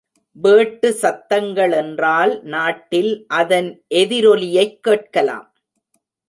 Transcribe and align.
வேட்டு 0.35 0.89
சத்தங்களென்றால் 1.01 2.41
நாட்டில் 2.41 3.25
அதன் 3.27 3.83
எதிரொலியைக் 3.95 4.79
கேட்கலாம். 4.79 5.53